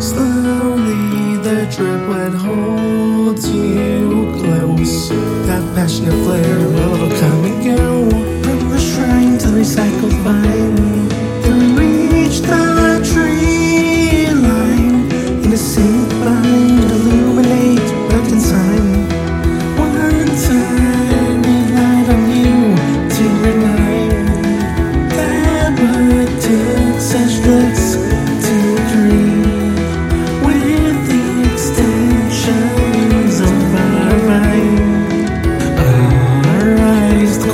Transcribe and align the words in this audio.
Slowly 0.00 1.36
the 1.42 1.68
drip 1.70 2.08
would 2.08 2.34
hold 2.34 3.38
you 3.44 4.32
close. 4.40 5.10
That 5.46 5.62
passionate 5.74 6.14
flare 6.24 6.58
will 6.68 7.10
come. 7.20 7.39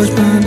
was 0.00 0.08
born. 0.08 0.39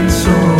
it's 0.00 0.26
all 0.28 0.57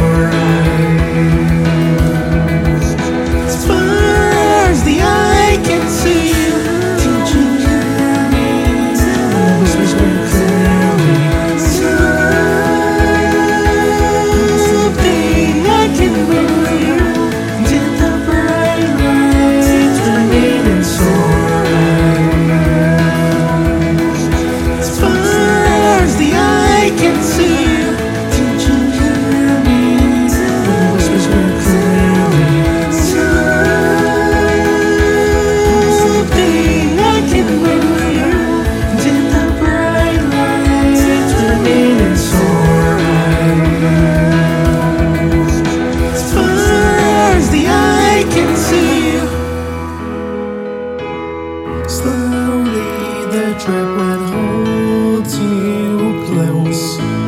trap 53.68 53.90
when 53.98 54.20
holds 54.32 55.34
you 55.38 56.24
close. 56.26 56.82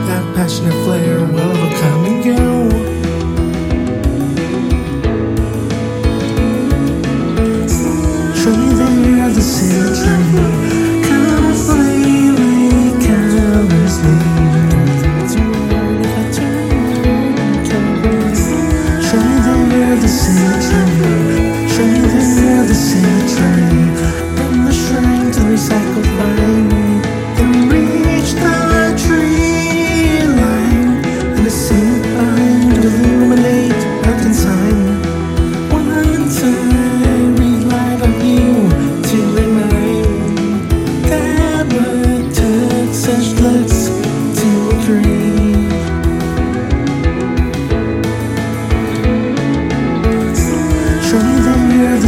That 0.09 0.25
passionate 0.34 0.78
flare 0.84 1.21
will 1.37 1.69
come 1.81 2.03
and 2.11 2.19
go. 2.25 2.41
Show 8.41 8.55
me 8.56 8.69
the 8.81 8.89
you're 9.19 9.33
the 9.34 9.43
same 9.43 9.89
time. 10.03 10.21
The 20.00 20.09
same 20.09 20.56
train, 20.67 21.69
me 21.93 22.65
the 22.67 22.75
same 22.75 23.23
train, 23.33 23.89
from 24.37 24.55
the 24.65 24.73
shrine 24.73 25.31
to 25.33 25.41
recycle. 25.41 26.09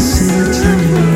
Listen 0.02 0.50
to 0.50 1.00
me. 1.00 1.11